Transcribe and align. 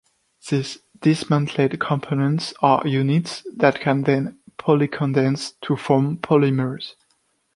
These 0.49 0.79
dismantled 0.99 1.79
components 1.79 2.55
are 2.59 2.87
units 2.87 3.45
that 3.55 3.79
can 3.81 4.01
then 4.01 4.39
polycondense 4.57 5.53
to 5.61 5.75
form 5.75 6.17
polymers. 6.17 6.95